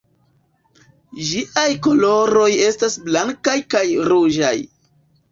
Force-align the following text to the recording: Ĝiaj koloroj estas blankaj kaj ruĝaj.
Ĝiaj 1.31 1.65
koloroj 1.87 2.47
estas 2.67 2.95
blankaj 3.09 3.55
kaj 3.75 3.83
ruĝaj. 4.09 4.55